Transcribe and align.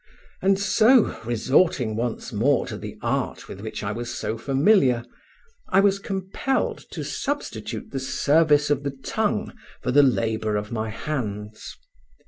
And 0.41 0.57
so, 0.59 1.21
resorting 1.25 1.95
once 1.95 2.33
more 2.33 2.65
to 2.65 2.75
the 2.75 2.97
art 3.03 3.47
with 3.47 3.61
which 3.61 3.83
I 3.83 3.91
was 3.91 4.11
so 4.11 4.35
familiar, 4.35 5.05
I 5.69 5.79
was 5.79 5.99
compelled 5.99 6.79
to 6.89 7.03
substitute 7.03 7.91
the 7.91 7.99
service 7.99 8.71
of 8.71 8.81
the 8.81 8.97
tongue 9.05 9.53
for 9.83 9.91
the 9.91 10.01
labour 10.01 10.55
of 10.55 10.71
my 10.71 10.89
hands. 10.89 11.77